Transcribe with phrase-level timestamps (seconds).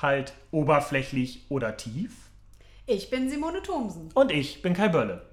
[0.00, 2.12] Halt oberflächlich oder tief.
[2.86, 4.10] Ich bin Simone Thomsen.
[4.14, 5.26] Und ich bin Kai Bölle.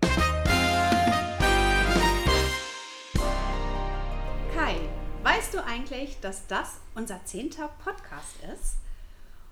[4.55, 4.76] Kai,
[5.23, 8.77] weißt du eigentlich, dass das unser zehnter Podcast ist?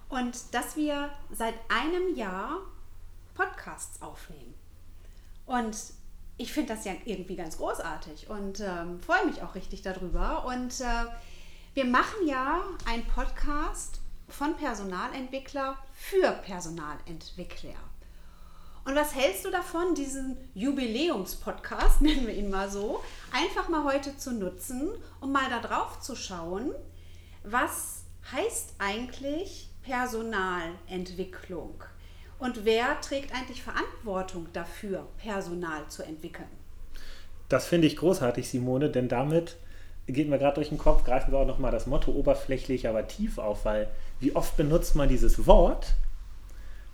[0.10, 2.58] Und dass wir seit einem Jahr
[3.34, 4.54] Podcasts aufnehmen.
[5.46, 5.78] Und
[6.38, 10.46] ich finde das ja irgendwie ganz großartig und ähm, freue mich auch richtig darüber.
[10.46, 11.06] Und äh,
[11.74, 14.01] wir machen ja einen Podcast
[14.32, 17.76] von Personalentwickler für Personalentwickler.
[18.84, 24.18] Und was hältst du davon, diesen Jubiläumspodcast, nennen wir ihn mal so, einfach mal heute
[24.18, 24.90] zu nutzen,
[25.20, 26.72] um mal da drauf zu schauen,
[27.44, 31.84] was heißt eigentlich Personalentwicklung?
[32.40, 36.50] Und wer trägt eigentlich Verantwortung dafür, Personal zu entwickeln?
[37.50, 39.58] Das finde ich großartig, Simone, denn damit
[40.08, 43.38] geht mir gerade durch den Kopf, greifen wir auch nochmal das Motto oberflächlich, aber tief
[43.38, 43.90] auf, weil
[44.22, 45.96] wie oft benutzt man dieses Wort?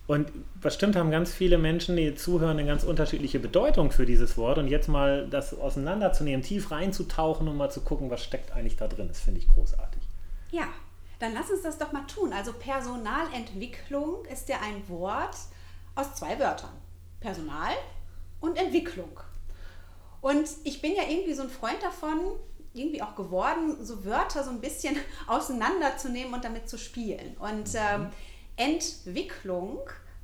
[0.07, 4.57] Und bestimmt haben ganz viele Menschen, die zuhören, eine ganz unterschiedliche Bedeutung für dieses Wort.
[4.57, 8.87] Und jetzt mal das auseinanderzunehmen, tief reinzutauchen und mal zu gucken, was steckt eigentlich da
[8.87, 10.01] drin, das finde ich großartig.
[10.51, 10.69] Ja,
[11.19, 12.31] dann lass uns das doch mal tun.
[12.31, 15.35] Also Personalentwicklung ist ja ein Wort
[15.95, 16.71] aus zwei Wörtern.
[17.19, 17.73] Personal
[18.39, 19.19] und Entwicklung.
[20.21, 22.19] Und ich bin ja irgendwie so ein Freund davon,
[22.77, 24.95] irgendwie auch geworden, so Wörter so ein bisschen
[25.27, 27.35] auseinanderzunehmen und damit zu spielen.
[27.39, 27.79] Und mhm.
[27.89, 28.07] ähm,
[28.57, 29.79] Entwicklung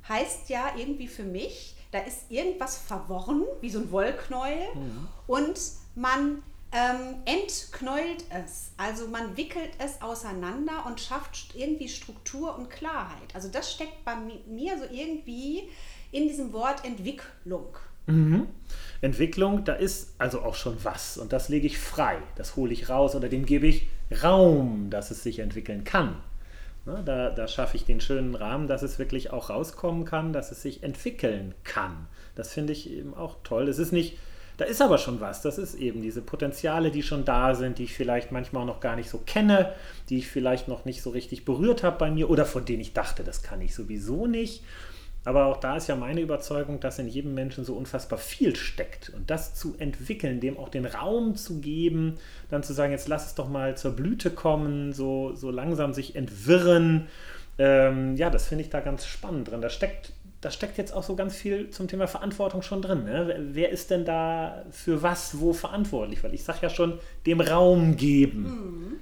[0.08, 5.08] heißt ja irgendwie für mich, da ist irgendwas verworren, wie so ein Wollknäuel, mhm.
[5.26, 5.60] und
[5.94, 6.42] man
[6.74, 8.72] ähm, entknäult es.
[8.76, 13.32] Also man wickelt es auseinander und schafft irgendwie Struktur und Klarheit.
[13.32, 15.68] Also das steckt bei mir so irgendwie
[16.10, 17.76] in diesem Wort Entwicklung.
[18.06, 18.48] Mhm.
[19.04, 22.88] Entwicklung, da ist also auch schon was und das lege ich frei, das hole ich
[22.88, 23.86] raus oder dem gebe ich
[24.22, 26.16] Raum, dass es sich entwickeln kann.
[26.86, 30.52] Na, da, da schaffe ich den schönen Rahmen, dass es wirklich auch rauskommen kann, dass
[30.52, 32.08] es sich entwickeln kann.
[32.34, 33.68] Das finde ich eben auch toll.
[33.68, 34.18] Es ist nicht,
[34.58, 35.40] da ist aber schon was.
[35.40, 38.80] Das ist eben diese Potenziale, die schon da sind, die ich vielleicht manchmal auch noch
[38.80, 39.72] gar nicht so kenne,
[40.10, 42.92] die ich vielleicht noch nicht so richtig berührt habe bei mir oder von denen ich
[42.92, 44.62] dachte, das kann ich sowieso nicht.
[45.24, 49.08] Aber auch da ist ja meine Überzeugung, dass in jedem Menschen so unfassbar viel steckt.
[49.08, 52.16] Und das zu entwickeln, dem auch den Raum zu geben,
[52.50, 56.14] dann zu sagen, jetzt lass es doch mal zur Blüte kommen, so, so langsam sich
[56.14, 57.08] entwirren.
[57.58, 59.62] Ähm, ja, das finde ich da ganz spannend drin.
[59.62, 60.12] Da steckt,
[60.42, 63.04] da steckt jetzt auch so ganz viel zum Thema Verantwortung schon drin.
[63.04, 63.48] Ne?
[63.52, 66.22] Wer ist denn da für was, wo verantwortlich?
[66.22, 68.42] Weil ich sage ja schon, dem Raum geben.
[68.42, 68.96] Mhm.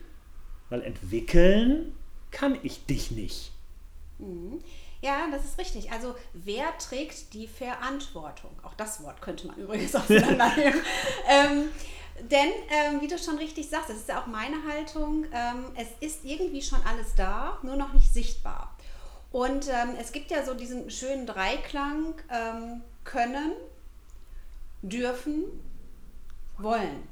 [0.70, 1.92] Weil entwickeln
[2.30, 3.50] kann ich dich nicht.
[4.20, 4.60] Mhm.
[5.02, 5.90] Ja, das ist richtig.
[5.90, 8.52] Also wer trägt die Verantwortung?
[8.62, 10.80] Auch das Wort könnte man übrigens auseinandernehmen.
[11.28, 11.68] ähm,
[12.30, 15.88] denn, ähm, wie du schon richtig sagst, das ist ja auch meine Haltung, ähm, es
[16.00, 18.76] ist irgendwie schon alles da, nur noch nicht sichtbar.
[19.32, 23.52] Und ähm, es gibt ja so diesen schönen Dreiklang, ähm, können,
[24.82, 25.44] dürfen,
[26.58, 27.08] wollen.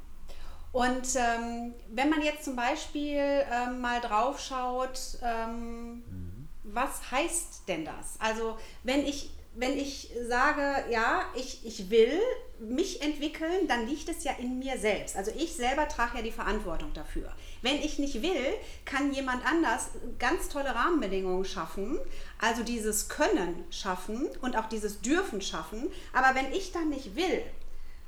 [0.71, 3.45] Und ähm, wenn man jetzt zum Beispiel
[3.81, 8.17] mal drauf schaut, mhm was heißt denn das?
[8.19, 12.21] Also wenn ich, wenn ich sage, ja, ich, ich will
[12.61, 15.17] mich entwickeln, dann liegt es ja in mir selbst.
[15.17, 17.33] Also ich selber trage ja die Verantwortung dafür.
[17.63, 18.55] Wenn ich nicht will,
[18.85, 21.99] kann jemand anders ganz tolle Rahmenbedingungen schaffen,
[22.39, 25.91] also dieses Können schaffen und auch dieses Dürfen schaffen.
[26.13, 27.43] Aber wenn ich dann nicht will,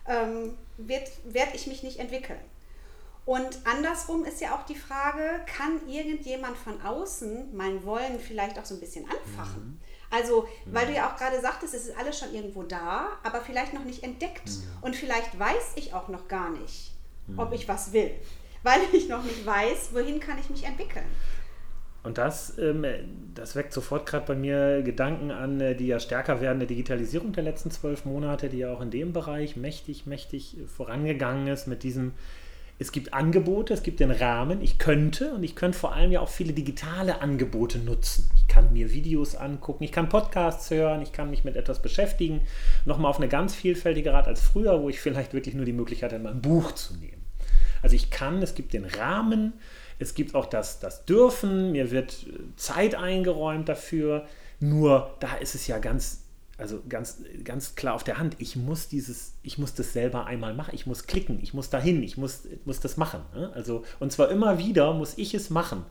[0.06, 2.40] ähm, werde ich mich nicht entwickeln.
[3.25, 8.65] Und andersrum ist ja auch die Frage, kann irgendjemand von außen mein Wollen vielleicht auch
[8.65, 9.62] so ein bisschen anfachen?
[9.62, 9.81] Mhm.
[10.10, 13.73] Also, weil du ja auch gerade sagtest, es ist alles schon irgendwo da, aber vielleicht
[13.73, 14.49] noch nicht entdeckt.
[14.49, 14.82] Mhm.
[14.82, 16.93] Und vielleicht weiß ich auch noch gar nicht,
[17.37, 17.55] ob mhm.
[17.55, 18.11] ich was will,
[18.62, 21.06] weil ich noch nicht weiß, wohin kann ich mich entwickeln.
[22.02, 22.85] Und das, ähm,
[23.32, 27.44] das weckt sofort gerade bei mir Gedanken an äh, die ja stärker werdende Digitalisierung der
[27.44, 32.12] letzten zwölf Monate, die ja auch in dem Bereich mächtig, mächtig vorangegangen ist mit diesem
[32.78, 34.60] es gibt Angebote, es gibt den Rahmen.
[34.60, 38.28] Ich könnte und ich könnte vor allem ja auch viele digitale Angebote nutzen.
[38.36, 42.40] Ich kann mir Videos angucken, ich kann Podcasts hören, ich kann mich mit etwas beschäftigen.
[42.84, 46.12] Nochmal auf eine ganz vielfältige Art als früher, wo ich vielleicht wirklich nur die Möglichkeit
[46.12, 47.22] hatte, mein Buch zu nehmen.
[47.82, 49.54] Also ich kann, es gibt den Rahmen,
[49.98, 52.26] es gibt auch das, das Dürfen, mir wird
[52.56, 54.26] Zeit eingeräumt dafür.
[54.60, 56.21] Nur da ist es ja ganz,
[56.58, 58.37] also ganz, ganz klar auf der Hand.
[58.38, 60.75] Ich muss dieses, ich muss das selber einmal machen.
[60.75, 63.22] Ich muss klicken, ich muss dahin, ich muss, muss das machen.
[63.34, 63.50] Ne?
[63.54, 65.84] Also, und zwar immer wieder muss ich es machen.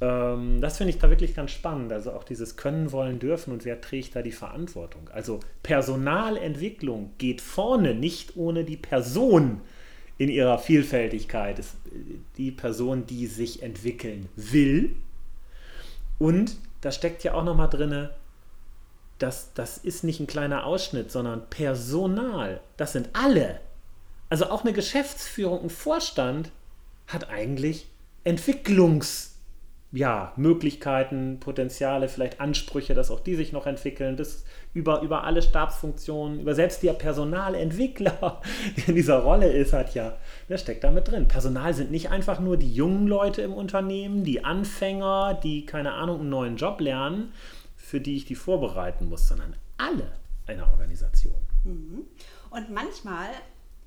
[0.00, 1.92] Ähm, das finde ich da wirklich ganz spannend.
[1.92, 5.10] Also auch dieses Können, Wollen, Dürfen und wer trägt da die Verantwortung.
[5.12, 9.60] Also Personalentwicklung geht vorne nicht ohne die Person
[10.16, 11.58] in ihrer Vielfältigkeit.
[11.58, 11.76] Es,
[12.36, 14.96] die Person, die sich entwickeln will.
[16.18, 18.08] Und da steckt ja auch nochmal drin,
[19.22, 22.60] dass das ist nicht ein kleiner Ausschnitt, sondern Personal.
[22.76, 23.60] Das sind alle.
[24.28, 26.50] Also auch eine Geschäftsführung, ein Vorstand
[27.06, 27.86] hat eigentlich
[28.24, 29.30] Entwicklungs-
[29.92, 30.32] ja,
[31.40, 36.54] Potenziale, vielleicht Ansprüche, dass auch die sich noch entwickeln, das über, über alle Stabsfunktionen, über
[36.54, 38.40] selbst der Personalentwickler,
[38.76, 40.16] der in dieser Rolle ist, hat ja,
[40.48, 41.26] der steckt da mit drin.
[41.26, 46.20] Personal sind nicht einfach nur die jungen Leute im Unternehmen, die Anfänger, die, keine Ahnung,
[46.20, 47.32] einen neuen Job lernen,
[47.90, 50.12] für die ich die vorbereiten muss, sondern alle
[50.46, 51.40] einer Organisation.
[51.64, 52.06] Mhm.
[52.50, 53.28] Und manchmal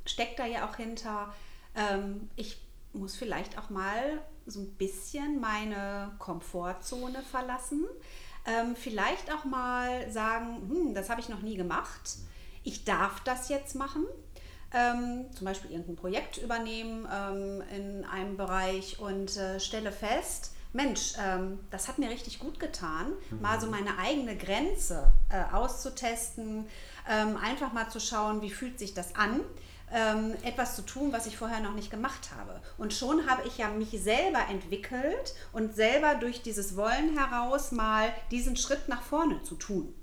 [0.06, 1.34] steckt da ja auch hinter,
[1.74, 2.58] ähm, ich
[2.92, 7.86] muss vielleicht auch mal so ein bisschen meine Komfortzone verlassen.
[8.46, 12.18] Ähm, vielleicht auch mal sagen, hm, das habe ich noch nie gemacht.
[12.64, 14.06] Ich darf das jetzt machen.
[14.74, 21.14] Ähm, zum Beispiel irgendein Projekt übernehmen ähm, in einem Bereich und äh, stelle fest, Mensch,
[21.20, 23.42] ähm, das hat mir richtig gut getan, mhm.
[23.42, 26.68] mal so meine eigene Grenze äh, auszutesten,
[27.08, 29.42] ähm, einfach mal zu schauen, wie fühlt sich das an
[29.94, 32.60] ähm, etwas zu tun, was ich vorher noch nicht gemacht habe.
[32.78, 38.12] Und schon habe ich ja mich selber entwickelt und selber durch dieses Wollen heraus mal
[38.32, 39.94] diesen Schritt nach vorne zu tun.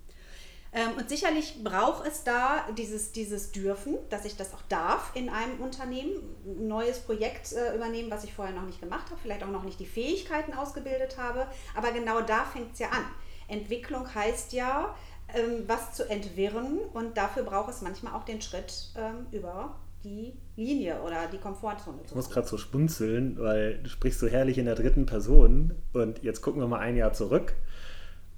[0.72, 5.28] Ähm, und sicherlich braucht es da dieses, dieses Dürfen, dass ich das auch darf in
[5.28, 6.12] einem Unternehmen,
[6.46, 9.64] ein neues Projekt äh, übernehmen, was ich vorher noch nicht gemacht habe, vielleicht auch noch
[9.64, 11.46] nicht die Fähigkeiten ausgebildet habe.
[11.74, 13.04] Aber genau da fängt es ja an.
[13.48, 14.94] Entwicklung heißt ja,
[15.34, 20.32] ähm, was zu entwirren und dafür braucht es manchmal auch den Schritt ähm, über die
[20.56, 21.98] Linie oder die Komfortzone.
[22.06, 26.22] Ich muss gerade so spunzeln, weil du sprichst so herrlich in der dritten Person und
[26.22, 27.54] jetzt gucken wir mal ein Jahr zurück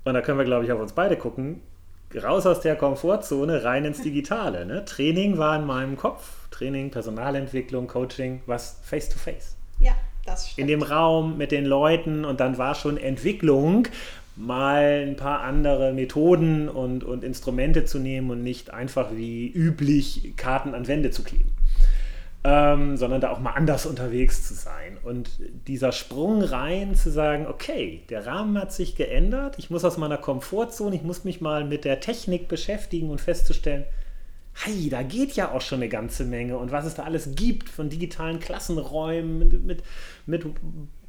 [0.05, 1.61] und da können wir, glaube ich, auf uns beide gucken.
[2.17, 4.67] Raus aus der Komfortzone, rein ins Digitale.
[4.67, 4.85] Ne?
[4.85, 6.49] Training war in meinem Kopf.
[6.51, 9.57] Training, Personalentwicklung, Coaching, was face-to-face.
[9.81, 9.85] -face.
[9.85, 9.93] Ja,
[10.27, 10.59] das stimmt.
[10.59, 13.89] In dem Raum mit den Leuten und dann war schon Entwicklung,
[14.37, 20.35] mal ein paar andere Methoden und, und Instrumente zu nehmen und nicht einfach wie üblich
[20.37, 21.51] Karten an Wände zu kleben.
[22.45, 24.99] Ähm, sondern da auch mal anders unterwegs zu sein.
[25.05, 25.31] Und
[25.69, 30.19] dieser Sprung rein zu sagen, okay, der Rahmen hat sich geändert, ich muss aus meiner
[30.19, 33.85] Komfortzone, ich muss mich mal mit der Technik beschäftigen und festzustellen,
[34.55, 37.69] hey, da geht ja auch schon eine ganze Menge und was es da alles gibt
[37.69, 39.83] von digitalen Klassenräumen mit, mit,
[40.27, 40.45] mit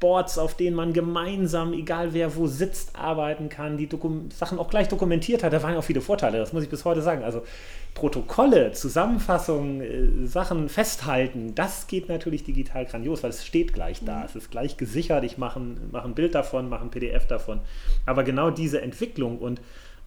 [0.00, 4.70] Boards, auf denen man gemeinsam, egal wer wo sitzt, arbeiten kann, die Dokum Sachen auch
[4.70, 5.52] gleich dokumentiert hat.
[5.52, 7.22] Da waren ja auch viele Vorteile, das muss ich bis heute sagen.
[7.22, 7.42] Also
[7.92, 14.20] Protokolle, Zusammenfassungen, äh, Sachen festhalten, das geht natürlich digital grandios, weil es steht gleich da.
[14.20, 14.24] Mhm.
[14.24, 17.60] Es ist gleich gesichert, ich mache ein, mach ein Bild davon, mache ein PDF davon.
[18.04, 19.60] Aber genau diese Entwicklung und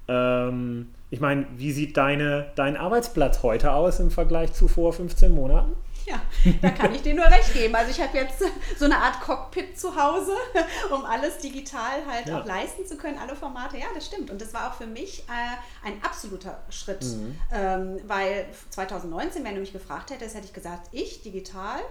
[0.07, 5.33] ähm, ich meine, wie sieht deine, dein Arbeitsplatz heute aus im Vergleich zu vor 15
[5.33, 5.75] Monaten?
[6.05, 6.21] Ja,
[6.61, 7.75] da kann ich dir nur recht geben.
[7.75, 8.41] Also ich habe jetzt
[8.77, 10.31] so eine Art Cockpit zu Hause,
[10.95, 12.39] um alles digital halt ja.
[12.39, 13.77] auch leisten zu können, alle Formate.
[13.77, 14.31] Ja, das stimmt.
[14.31, 17.35] Und das war auch für mich äh, ein absoluter Schritt, mhm.
[17.51, 21.81] ähm, weil 2019, wenn du mich gefragt hättest, hätte ich gesagt, ich digital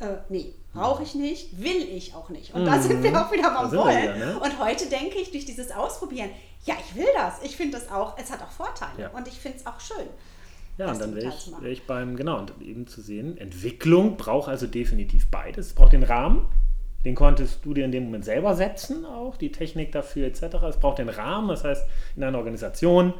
[0.00, 2.54] äh, nee, brauche ich nicht, will ich auch nicht.
[2.54, 2.66] Und mhm.
[2.66, 4.18] da sind wir auch wieder beim Wollen.
[4.18, 4.38] Ne?
[4.38, 6.30] Und heute denke ich durch dieses Ausprobieren,
[6.64, 7.42] ja, ich will das.
[7.42, 9.02] Ich finde das auch, es hat auch Vorteile.
[9.02, 9.08] Ja.
[9.08, 10.06] Und ich finde es auch schön.
[10.76, 14.48] Ja, und dann wäre ich, wär ich beim, genau, und eben zu sehen, Entwicklung braucht
[14.48, 15.68] also definitiv beides.
[15.68, 16.46] Es braucht den Rahmen,
[17.04, 20.42] den konntest du dir in dem Moment selber setzen, auch die Technik dafür etc.
[20.68, 23.12] Es braucht den Rahmen, das heißt, in einer Organisation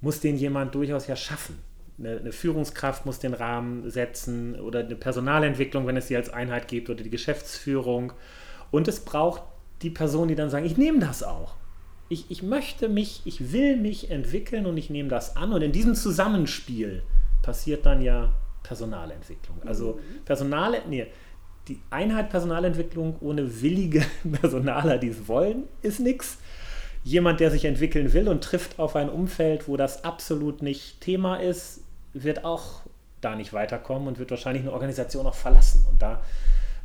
[0.00, 1.56] muss den jemand durchaus ja schaffen.
[1.98, 6.68] Eine, eine, Führungskraft muss den Rahmen setzen oder eine Personalentwicklung, wenn es sie als Einheit
[6.68, 8.12] gibt, oder die Geschäftsführung.
[8.70, 9.42] Und es braucht
[9.82, 11.54] die Person, die dann sagen, ich nehme das auch.
[12.08, 15.52] Ich, ich möchte mich, ich will mich entwickeln und ich nehme das an.
[15.52, 17.02] Und in diesem Zusammenspiel
[17.42, 19.62] passiert dann ja Personalentwicklung.
[19.64, 20.24] Also mhm.
[20.24, 21.06] Personal, nee,
[21.68, 24.04] die Einheit Personalentwicklung ohne willige
[24.40, 26.38] Personaler, die es wollen, ist nichts
[27.04, 31.36] jemand, der sich entwickeln will und trifft auf ein Umfeld, wo das absolut nicht Thema
[31.36, 31.82] ist,
[32.22, 32.82] wird auch
[33.20, 35.84] da nicht weiterkommen und wird wahrscheinlich eine Organisation auch verlassen.
[35.90, 36.20] Und da,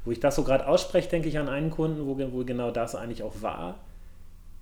[0.05, 2.95] wo ich das so gerade ausspreche, denke ich an einen Kunden, wo, wo genau das
[2.95, 3.75] eigentlich auch war.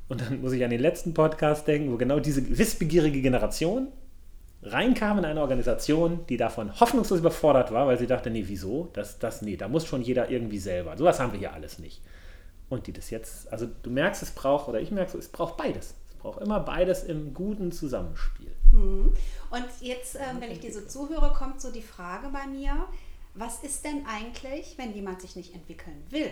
[0.07, 3.87] Und dann muss ich an den letzten Podcast denken, wo genau diese wissbegierige Generation
[4.63, 8.89] reinkam in eine Organisation, die davon hoffnungslos überfordert war, weil sie dachte, nee, wieso?
[8.93, 10.97] Das, das, nee, da muss schon jeder irgendwie selber.
[10.97, 12.01] Sowas haben wir hier alles nicht.
[12.67, 15.57] Und die das jetzt, also du merkst, es braucht, oder ich merke es, es braucht
[15.57, 15.95] beides.
[16.19, 18.53] Es braucht immer beides im guten Zusammenspiel.
[18.73, 19.13] Mhm.
[19.51, 22.87] Und jetzt, ähm, wenn ich dir so zuhöre, kommt so die Frage bei mir,
[23.35, 26.29] was ist denn eigentlich, wenn jemand sich nicht entwickeln will?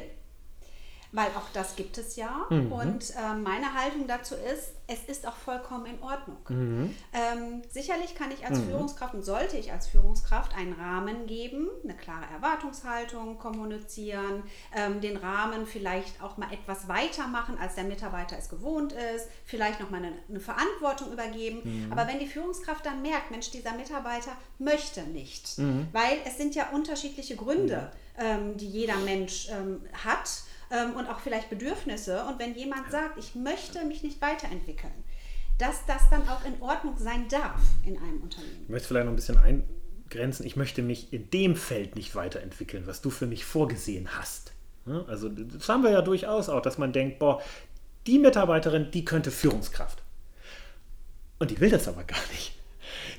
[1.11, 2.45] Weil auch das gibt es ja.
[2.49, 2.71] Mhm.
[2.71, 6.37] Und äh, meine Haltung dazu ist, es ist auch vollkommen in Ordnung.
[6.47, 6.95] Mhm.
[7.13, 8.69] Ähm, sicherlich kann ich als mhm.
[8.69, 14.43] Führungskraft und sollte ich als Führungskraft einen Rahmen geben, eine klare Erwartungshaltung kommunizieren,
[14.75, 19.81] ähm, den Rahmen vielleicht auch mal etwas weitermachen, als der Mitarbeiter es gewohnt ist, vielleicht
[19.81, 21.61] nochmal eine, eine Verantwortung übergeben.
[21.63, 21.91] Mhm.
[21.91, 25.87] Aber wenn die Führungskraft dann merkt, Mensch, dieser Mitarbeiter möchte nicht, mhm.
[25.91, 28.23] weil es sind ja unterschiedliche Gründe, mhm.
[28.23, 30.29] ähm, die jeder Mensch ähm, hat
[30.71, 32.23] ähm, und auch vielleicht Bedürfnisse.
[32.25, 34.93] Und wenn jemand sagt, ich möchte mich nicht weiterentwickeln,
[35.57, 38.63] dass das dann auch in Ordnung sein darf in einem Unternehmen.
[38.63, 40.45] Ich möchte vielleicht noch ein bisschen eingrenzen.
[40.45, 44.53] Ich möchte mich in dem Feld nicht weiterentwickeln, was du für mich vorgesehen hast.
[45.07, 47.41] Also das haben wir ja durchaus auch, dass man denkt, boah,
[48.05, 50.01] die Mitarbeiterin, die könnte Führungskraft.
[51.39, 52.56] Und die will das aber gar nicht.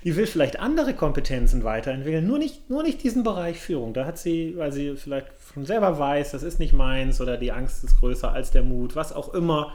[0.05, 3.95] Die will vielleicht andere Kompetenzen weiterentwickeln, nur nicht, nur nicht diesen Bereich Führung.
[3.95, 7.53] Da hat sie, weil sie vielleicht schon selber weiß, das ist nicht meins oder die
[7.53, 9.75] Angst ist größer als der Mut, was auch immer.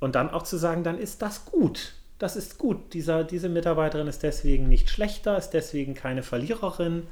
[0.00, 1.94] Und dann auch zu sagen, dann ist das gut.
[2.18, 2.94] Das ist gut.
[2.94, 7.04] Dieser, diese Mitarbeiterin ist deswegen nicht schlechter, ist deswegen keine Verliererin.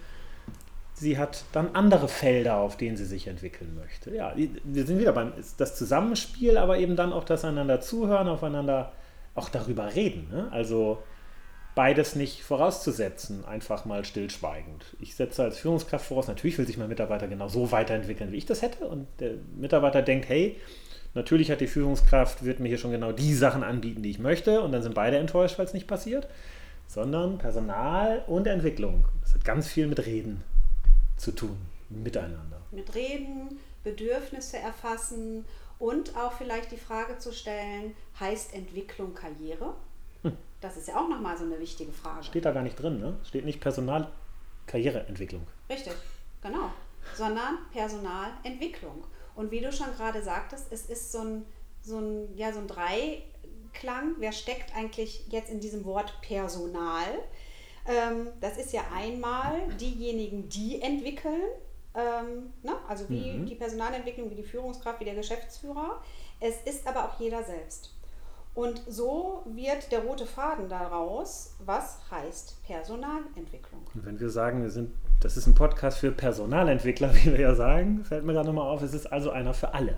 [0.94, 4.14] Sie hat dann andere Felder, auf denen sie sich entwickeln möchte.
[4.14, 8.92] Ja, wir sind wieder beim das Zusammenspiel, aber eben dann auch das einander zuhören, aufeinander
[9.34, 10.28] auch darüber reden.
[10.30, 10.48] Ne?
[10.50, 11.02] Also
[11.74, 14.96] beides nicht vorauszusetzen, einfach mal stillschweigend.
[15.00, 18.46] Ich setze als Führungskraft voraus, natürlich will sich mein Mitarbeiter genau so weiterentwickeln, wie ich
[18.46, 18.86] das hätte.
[18.86, 20.56] Und der Mitarbeiter denkt, hey,
[21.14, 24.62] natürlich hat die Führungskraft, wird mir hier schon genau die Sachen anbieten, die ich möchte.
[24.62, 26.28] Und dann sind beide enttäuscht, weil es nicht passiert.
[26.86, 29.04] Sondern Personal und Entwicklung.
[29.22, 30.42] Das hat ganz viel mit Reden
[31.16, 31.56] zu tun,
[31.88, 32.60] miteinander.
[32.72, 35.44] Mit Reden, Bedürfnisse erfassen
[35.78, 39.74] und auch vielleicht die Frage zu stellen, heißt Entwicklung Karriere?
[40.60, 42.24] Das ist ja auch nochmal so eine wichtige Frage.
[42.24, 43.16] Steht da gar nicht drin, ne?
[43.24, 45.46] Steht nicht Personal-Karriereentwicklung.
[45.68, 45.94] Richtig,
[46.42, 46.70] genau.
[47.14, 49.04] Sondern Personalentwicklung.
[49.34, 51.46] Und wie du schon gerade sagtest, es ist so ein,
[51.82, 54.16] so ein, ja, so ein Dreiklang.
[54.18, 57.06] Wer steckt eigentlich jetzt in diesem Wort Personal?
[57.86, 61.42] Ähm, das ist ja einmal diejenigen, die entwickeln,
[61.94, 62.76] ähm, ne?
[62.86, 63.46] also wie mhm.
[63.46, 66.02] die Personalentwicklung, wie die Führungskraft, wie der Geschäftsführer.
[66.38, 67.94] Es ist aber auch jeder selbst.
[68.60, 73.80] Und so wird der rote Faden daraus, was heißt Personalentwicklung.
[73.94, 74.90] Und wenn wir sagen, wir sind,
[75.20, 78.82] das ist ein Podcast für Personalentwickler, wie wir ja sagen, fällt mir gerade nochmal auf,
[78.82, 79.96] es ist also einer für alle.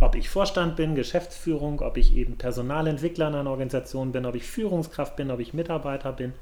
[0.00, 4.44] Ob ich Vorstand bin, Geschäftsführung, ob ich eben Personalentwickler in einer Organisation bin, ob ich
[4.46, 6.34] Führungskraft bin, ob ich Mitarbeiter bin,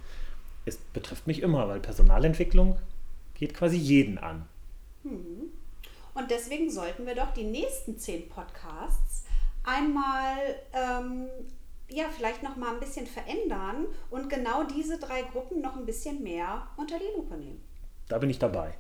[0.65, 2.77] es betrifft mich immer, weil Personalentwicklung
[3.35, 4.47] geht quasi jeden an.
[5.05, 5.53] Hm.
[6.15, 9.22] Und deswegen sollten wir doch die nächsten zehn Podcasts
[9.65, 10.37] einmal
[10.73, 11.29] ähm,
[11.89, 16.23] ja, vielleicht noch mal ein bisschen verändern und genau diese drei Gruppen noch ein bisschen
[16.23, 17.63] mehr unter die Lupe nehmen.
[18.09, 18.75] Da bin ich dabei.